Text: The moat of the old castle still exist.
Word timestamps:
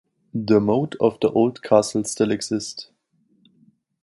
The 0.33 0.59
moat 0.59 0.95
of 0.99 1.19
the 1.19 1.29
old 1.29 1.61
castle 1.61 2.03
still 2.05 2.31
exist. 2.31 2.89